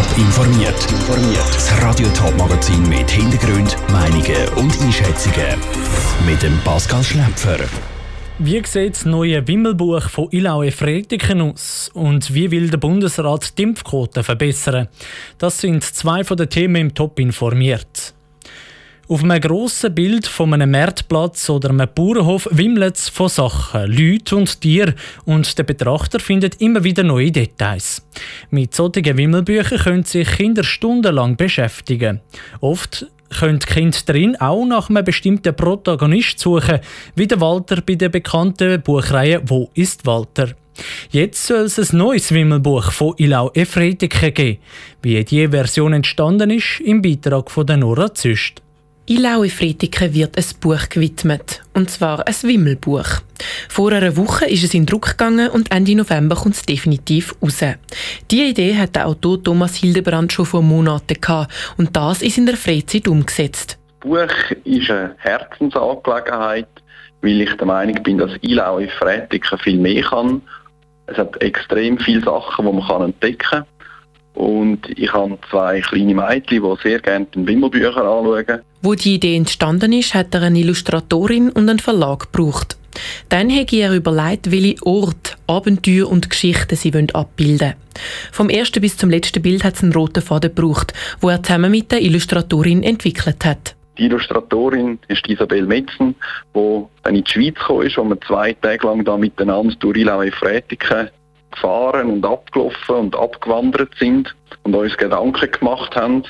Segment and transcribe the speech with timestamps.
[0.00, 0.74] Top informiert.
[1.52, 5.60] Das Radio Top Magazin mit Hintergrund, Meinungen und Einschätzungen
[6.26, 7.58] mit dem Pascal Schläpfer.
[8.38, 11.90] Wie sieht das neue Wimmelbuch von Ilaue Fretiken aus?
[11.92, 14.88] Und wie will der Bundesrat die Impfquote verbessern?
[15.36, 18.14] Das sind zwei von den Themen im Top informiert.
[19.10, 24.36] Auf einem grossen Bild von einem Marktplatz oder einem Bauernhof wimmelt es von Sachen, Leuten
[24.36, 24.94] und Tieren
[25.24, 28.06] und der Betrachter findet immer wieder neue Details.
[28.50, 32.20] Mit solchen Wimmelbüchern können sich Kinder stundenlang beschäftigen.
[32.60, 33.04] Oft
[33.36, 36.78] können die Kinder drin auch nach einem bestimmten Protagonist suchen,
[37.16, 40.50] wie der Walter bei der bekannten Buchreihe «Wo ist Walter?».
[41.10, 44.58] Jetzt soll es ein neues Wimmelbuch von Ilau Efretike geben.
[45.02, 48.62] Wie die Version entstanden ist, im Beitrag von Nora Züst.
[49.10, 53.22] Ilaue Fretiken wird ein Buch gewidmet, und zwar ein Wimmelbuch.
[53.68, 57.58] Vor einer Woche ist es in Druck gegangen und Ende November kommt es definitiv raus.
[58.30, 62.46] Die Idee hat der Autor Thomas Hildebrand schon vor Monaten gehabt und das ist in
[62.46, 63.80] der Freizeit umgesetzt.
[63.98, 66.68] Das Buch ist eine Herzensangelegenheit,
[67.20, 70.40] weil ich der Meinung bin, dass Ilaue Fretiken viel mehr kann.
[71.06, 73.64] Es hat extrem viele Sachen, die man entdecken kann.
[74.34, 78.60] Und ich habe zwei kleine Mädchen, die sehr gerne den Wimmelbücher anschauen.
[78.82, 82.76] Wo die Idee entstanden ist, hat er eine Illustratorin und einen Verlag gebraucht.
[83.28, 87.74] Dann hat er überlegt, welche Orte, Abenteuer und Geschichten sie abbilden wollen.
[88.32, 91.70] Vom ersten bis zum letzten Bild hat es einen roten Faden gebraucht, wo er zusammen
[91.70, 93.74] mit der Illustratorin entwickelt hat.
[93.98, 96.14] Die Illustratorin ist Isabel Metzen,
[96.54, 100.22] die dann in die Schweiz kam, wo wir zwei Tage lang da miteinander durch Ilau
[100.30, 101.10] Fretiken
[101.50, 106.24] gefahren und abgelaufen und abgewandert sind und uns Gedanken gemacht haben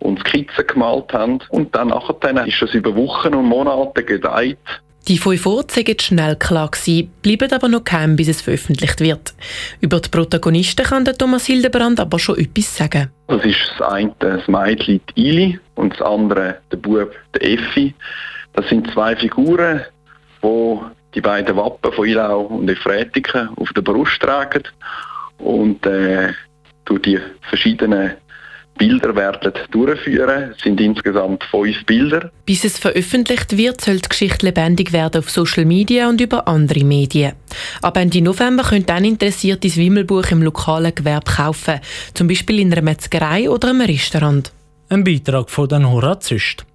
[0.00, 1.40] und Skizzen gemalt haben.
[1.50, 4.58] Und dann nachher ist es über Wochen und Monate gedeiht.
[5.06, 9.34] Die fünf Worte sind schnell klar gewesen, bleiben aber noch kein, bis es veröffentlicht wird.
[9.82, 13.10] Über die Protagonisten kann der Thomas Hildebrand aber schon etwas sagen.
[13.26, 17.92] Das ist das eine das Mädchen, die Ili, und das andere der Bub, der Effi.
[18.54, 19.82] Das sind zwei Figuren,
[20.42, 20.78] die
[21.14, 24.64] die beiden Wappen von Ilau und Efretiken auf der Brust tragen
[25.38, 26.32] und äh,
[26.84, 28.14] durch die verschiedenen
[28.76, 30.52] Bilder werden durchführen.
[30.56, 32.30] Es sind insgesamt fünf Bilder.
[32.44, 36.84] Bis es veröffentlicht wird, soll die Geschichte lebendig werden auf Social Media und über andere
[36.84, 37.34] Medien.
[37.82, 41.80] Ab Ende November können dann Interessierte das Wimmelbuch im lokalen Gewerbe kaufen,
[42.14, 44.52] zum Beispiel in einer Metzgerei oder einem Restaurant.
[44.90, 46.66] Ein Beitrag von Nora Züst.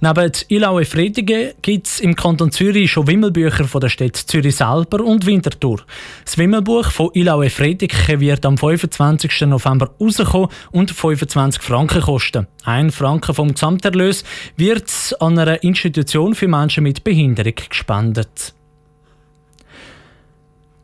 [0.00, 5.04] Neben Ilaue Fredigen gibt es im Kanton Zürich schon Wimmelbücher von der Stadt Zürich selber
[5.04, 5.82] und Winterthur.
[6.24, 9.42] Das Wimmelbuch von Ilaue Fredigen wird am 25.
[9.42, 12.46] November rauskommen und 25 Franken kosten.
[12.64, 14.24] Ein Franken vom Gesamterlös
[14.56, 18.54] wird an einer Institution für Menschen mit Behinderung gespendet.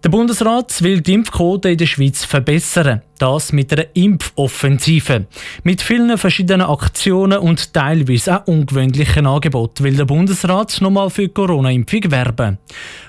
[0.06, 3.02] Der Bundesrat will die Impfquote in der Schweiz verbessern.
[3.18, 5.26] Das mit einer Impfoffensive.
[5.64, 11.34] Mit vielen verschiedenen Aktionen und teilweise auch ungewöhnlichen Angeboten will der Bundesrat nochmal für die
[11.34, 12.58] Corona-Impfung werben.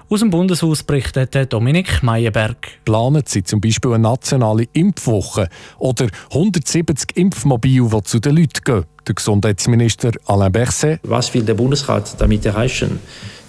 [0.09, 2.79] Aus dem Bundeshaus berichtet Dominik Meyerberg.
[2.85, 8.85] Planen Sie zum Beispiel eine nationale Impfwoche oder 170 Impfmobile, die zu den Leuten gehen.
[9.07, 10.99] Der Gesundheitsminister Alain Berset.
[11.03, 12.99] Was will der Bundesrat damit erreichen?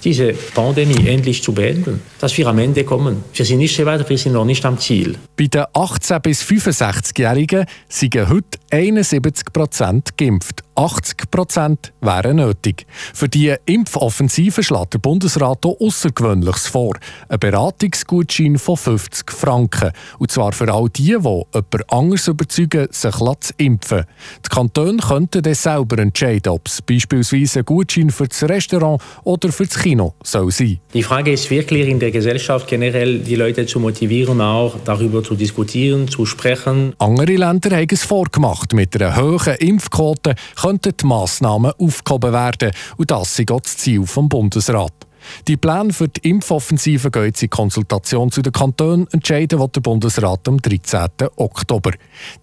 [0.05, 3.25] Diese Pandemie endlich zu beenden, dass wir am Ende kommen.
[3.33, 5.17] Wir sind nicht so weit, wir sind noch nicht am Ziel.
[5.37, 10.63] Bei den 18- bis 65-Jährigen sind heute 71 Prozent geimpft.
[10.79, 12.87] 80 Prozent wären nötig.
[13.13, 16.93] Für die Impfoffensive schlägt der Bundesrat auch Außergewöhnliches vor.
[17.29, 19.91] Ein Beratungsgutschein von 50 Franken.
[20.21, 21.47] Und zwar für all die, die jemand
[21.93, 24.05] anderes überzeugen, sich zu impfen.
[24.47, 29.51] Die Kantone könnten dann selber entscheiden, ob es beispielsweise ein Gutschein für das Restaurant oder
[29.51, 30.81] für das Kino soll sein.
[30.93, 35.35] Die Frage ist wirklich in der Gesellschaft generell, die Leute zu motivieren, auch darüber zu
[35.35, 36.93] diskutieren, zu sprechen.
[36.99, 38.75] Andere Länder haben es vorgemacht.
[38.75, 42.73] Mit einer hohen Impfquote könnten die Massnahmen aufgehoben werden.
[42.99, 45.08] Und das ist das Ziel des Bundesrats.
[45.47, 49.07] Die Pläne für die Impfoffensive gehen jetzt in Konsultation zu den Kantonen.
[49.13, 51.09] Entscheiden wird der Bundesrat am 13.
[51.37, 51.93] Oktober.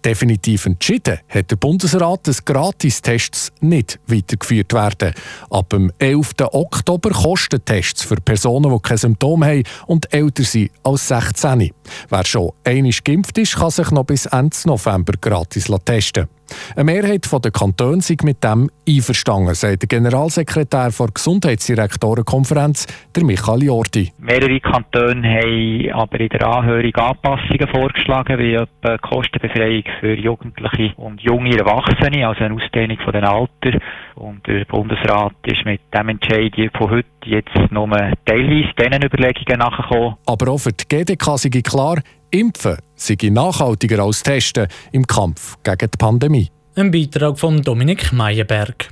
[0.04, 5.14] Definitiv entschieden hat der Bundesrat, dass Gratistests nicht weitergeführt werden.
[5.50, 6.32] Ab dem 11.
[6.52, 11.70] Oktober kosten Tests für Personen, die keine Symptome haben und älter sind als 16.
[12.08, 16.28] Wer schon einmal geimpft ist, kann sich noch bis Ende November gratis testen
[16.74, 23.64] eine Mehrheit der Kantone sind mit dem einverstanden, sagt der Generalsekretär der Gesundheitsdirektorenkonferenz, der Michael
[23.64, 24.12] Jordi.
[24.18, 31.20] Mehrere Kantone haben aber in der Anhörung Anpassungen vorgeschlagen, wie etwa Kostenbefreiung für Jugendliche und
[31.20, 33.78] junge Erwachsene, also eine Ausdehnung von den Alter.
[34.14, 37.88] Und der Bundesrat ist mit dem Entscheid von heute jetzt nur
[38.24, 40.14] teilweise diesen Überlegungen nachgekommen.
[40.26, 42.00] Aber auch für die GDK sei klar,
[42.30, 46.50] Impfen sei nachhaltiger als Testen im Kampf gegen die Pandemie.
[46.74, 48.88] Ein Beitrag von Dominik Meyerberg.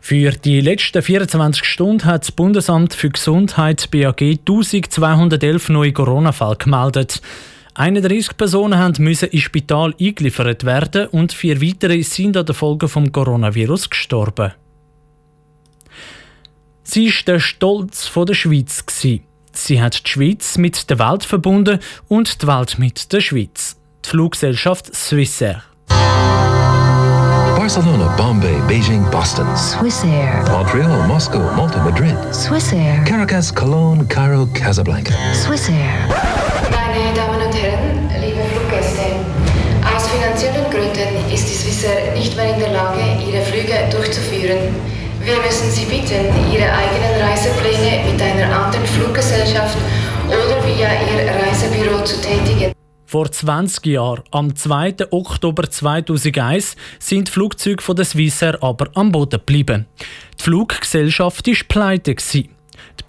[0.00, 7.20] Für die letzten 24 Stunden hat das Bundesamt für Gesundheit BAG 1211 neue Corona-Fälle gemeldet.
[7.74, 13.12] 31 Personen mussten ins Spital eingeliefert werden und vier weitere sind an den Folgen des
[13.12, 14.52] Coronavirus gestorben.
[16.82, 18.84] Sie war der Stolz der Schweiz.
[19.52, 23.76] Sie hat die Schweiz mit der Welt verbunden und die Welt mit der Schweiz.
[24.04, 25.62] Die Fluggesellschaft Swissair.
[27.56, 29.46] Barcelona, Bombay, Beijing, Boston.
[29.56, 30.44] Swissair.
[30.50, 32.16] Montreal, Moscow, Malta, Madrid.
[32.32, 33.04] Swissair.
[33.04, 35.14] Caracas, Cologne, Cairo, Casablanca.
[35.34, 36.08] Swissair.
[36.70, 39.14] Meine Damen und Herren, liebe Fluggäste,
[39.94, 44.74] aus finanziellen Gründen ist die Swissair nicht mehr in der Lage, ihre Flüge durchzuführen.
[45.22, 49.76] Wir müssen Sie bitten, Ihre eigenen Reisepläne mit einer anderen Fluggesellschaft
[50.26, 52.72] oder via Ihr Reisebüro zu tätigen.
[53.04, 55.10] Vor 20 Jahren, am 2.
[55.10, 59.86] Oktober 2001, sind Flugzeuge von der Swissair aber am Boden geblieben.
[60.38, 62.14] Die Fluggesellschaft war pleite.
[62.14, 62.48] Die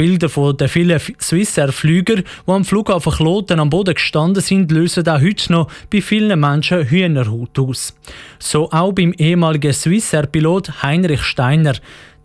[0.01, 5.21] Bilder von den vielen Swissair-Flüger, die am Flughafen Kloten am Boden gestanden sind, lösen auch
[5.21, 7.93] heute noch bei vielen Menschen Hühnerhaut aus.
[8.39, 11.75] So auch beim ehemaligen Swissair-Pilot Heinrich Steiner.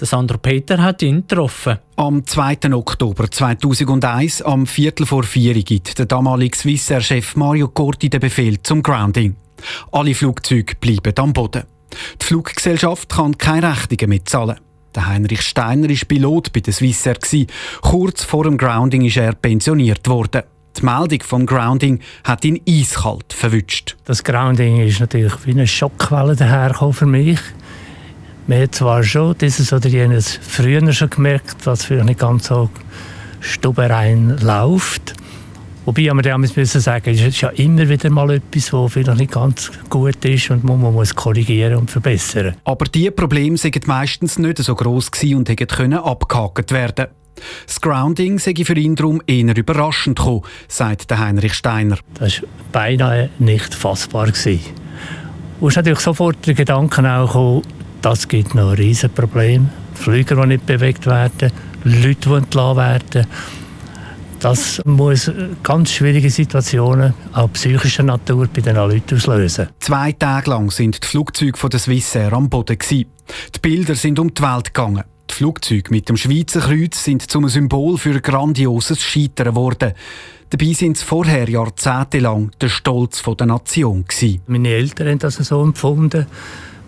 [0.00, 1.76] Der Sandro Peter hat ihn getroffen.
[1.96, 2.72] Am 2.
[2.72, 8.82] Oktober 2001, am Viertel vor vier, gibt der damalige Swissair-Chef Mario Corti den Befehl zum
[8.82, 9.36] Grounding.
[9.92, 11.64] Alle Flugzeuge bleiben am Boden.
[12.22, 14.65] Die Fluggesellschaft kann keine Rechnungen mehr zahlen.
[14.96, 17.16] Der Heinrich Steiner war Pilot bei der Swissair.
[17.82, 20.42] Kurz vor dem Grounding ist er pensioniert worden.
[20.78, 23.96] Die Meldung vom Grounding hat ihn eiskalt verwünscht.
[24.06, 27.38] Das Grounding ist natürlich wie eine Schockwelle dahergekommen für mich.
[28.46, 32.70] Man hat zwar schon dieses oder jenes früher schon gemerkt, was vielleicht nicht ganz so
[33.40, 35.14] stuberein läuft.
[35.86, 39.32] Wobei wir dann müssen sagen, es ist ja immer wieder mal etwas, was vielleicht nicht
[39.32, 42.56] ganz gut ist und man muss korrigieren und verbessern.
[42.64, 47.06] Aber diese Probleme sind meistens nicht so gross und hätten abgehakt werden.
[47.66, 51.98] das Grounding sei für ihn darum eher überraschend gekommen, sagt Heinrich Steiner.
[52.14, 54.26] Das war beinahe nicht fassbar.
[54.26, 54.60] Gewesen.
[55.60, 57.62] Und es natürlich sofort der Gedanke auch gekommen,
[58.02, 59.68] das gibt noch ein Riesenproblem.
[59.94, 61.52] Flüger, die nicht bewegt werden,
[61.84, 63.26] Leute, die entlassen werden.
[64.40, 65.30] Das muss
[65.62, 69.68] ganz schwierige Situationen, auch psychischer Natur, bei den Leuten auslösen.
[69.80, 72.78] Zwei Tage lang sind die Flugzeuge von der Swissair am Boden.
[72.90, 73.06] Die
[73.60, 75.04] Bilder sind um die Welt gegangen.
[75.30, 79.94] Die Flugzeuge mit dem Schweizer Kreuz sind zum Symbol für ein grandioses Scheitern geworden.
[80.50, 84.04] Dabei sind es vorher jahrzehntelang der Stolz der Nation.
[84.04, 84.42] Gewesen.
[84.46, 86.26] Meine Eltern haben das so empfunden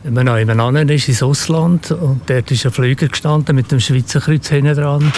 [0.05, 3.81] wenn man noch nebenan ist, ins Ausland, und dort ist ein Flüger gestanden mit dem
[3.81, 5.13] Schweizer Kreuz hinten dran,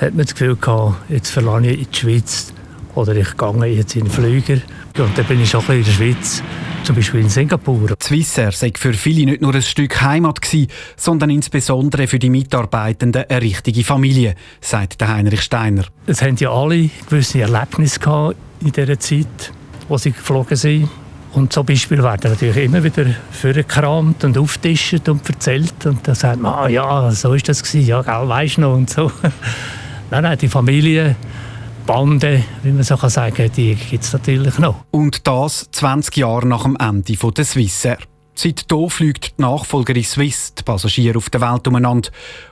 [0.00, 2.52] hat man das Gefühl gehabt, jetzt verlasse ich in die Schweiz
[2.94, 4.58] oder ich gehe jetzt in den Flüger.
[4.98, 6.42] Und dann bin ich auch in der Schweiz,
[6.84, 7.94] zum Beispiel in Singapur.
[8.00, 13.24] Swissair sei für viele nicht nur ein Stück Heimat gewesen, sondern insbesondere für die Mitarbeitenden
[13.28, 15.84] eine richtige Familie, sagt Heinrich Steiner.
[16.06, 19.52] Es haben ja alle gewisse Erlebnisse gehabt in dieser Zeit,
[19.88, 20.88] wo sie geflogen sind.
[21.32, 25.84] Und so Beispiele werden natürlich immer wieder vorgekramt und auftischt und erzählt.
[25.84, 28.88] Und dann sagt man, ah, ja, so ist das gewesen, ja, gell, weisst noch und
[28.88, 29.10] so.
[30.14, 31.16] nein, nein, die Familie,
[31.86, 34.84] Bande, wie man so kann die gibt es natürlich noch.
[34.92, 37.98] Und das 20 Jahre nach dem Ende der Swissair.
[38.36, 42.10] Seitdem fliegt die Nachfolgerin Swiss die Passagiere auf der Welt umeinander.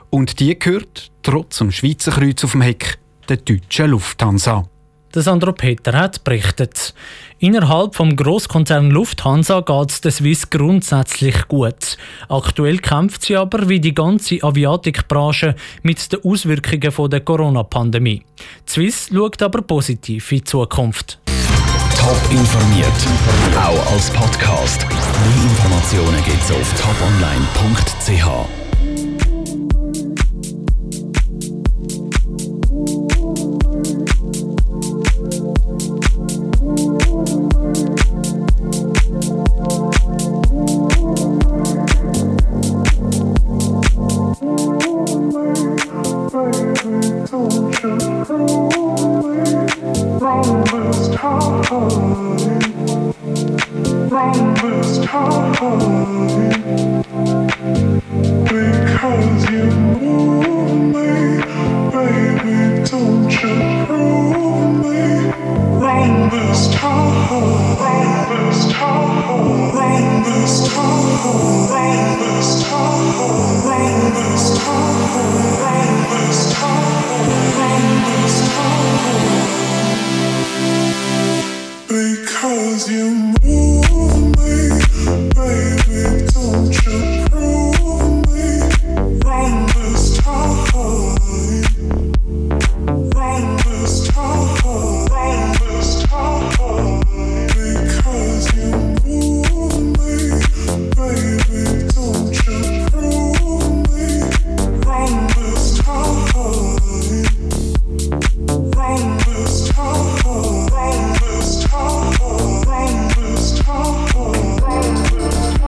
[0.09, 4.65] Und die gehört, trotz dem Schweizer Kreuz auf dem Heck, der deutschen Lufthansa.
[5.13, 6.95] Der Sandro Peter hat berichtet.
[7.37, 11.97] Innerhalb vom Großkonzern Lufthansa geht es der Swiss grundsätzlich gut.
[12.29, 18.23] Aktuell kämpft sie aber wie die ganze Aviatikbranche mit den Auswirkungen der Corona-Pandemie.
[18.67, 21.19] Swiss schaut aber positiv in die Zukunft.
[21.99, 22.87] Top informiert,
[23.55, 24.85] auch als Podcast.
[24.89, 28.62] Mehr Informationen gibt es auf toponline.ch.